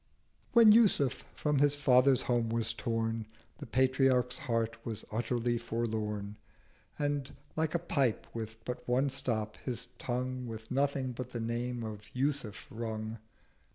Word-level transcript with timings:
When 0.53 0.71
Yusuf 0.71 1.23
from 1.35 1.59
his 1.59 1.75
Father's 1.75 2.23
Home 2.23 2.49
was 2.49 2.73
torn, 2.73 3.27
The 3.59 3.67
Patriarch's 3.67 4.39
Heart 4.39 4.83
was 4.83 5.05
utterly 5.11 5.59
forlorn, 5.59 6.37
520 6.93 7.05
And, 7.05 7.31
like 7.55 7.75
a 7.75 7.85
Pipe 7.85 8.25
with 8.33 8.65
but 8.65 8.87
one 8.87 9.11
stop, 9.11 9.57
his 9.57 9.89
Tongue 9.99 10.47
With 10.47 10.71
nothing 10.71 11.11
but 11.11 11.29
the 11.33 11.39
name 11.39 11.83
of 11.83 12.01
'Yusuf' 12.15 12.65
rung. 12.71 13.19